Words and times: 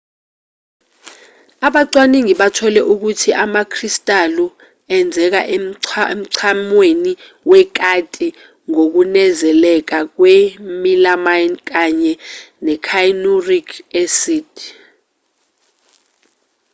abacwaningi 1.67 2.33
bathole 2.41 2.81
ukuthi 2.93 3.29
amakristalu 3.43 4.45
enzeka 4.97 5.41
emchamweni 6.13 7.13
wekati 7.51 8.27
ngokunezeleka 8.69 9.99
kwe-milamine 10.15 11.55
kanye 11.69 12.13
ne-cyanuric 12.63 13.69
acid 14.01 14.51